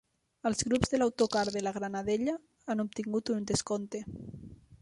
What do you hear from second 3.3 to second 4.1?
un descompte.